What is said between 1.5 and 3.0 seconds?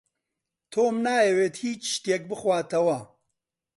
هێچ شتێک بخواتەوە.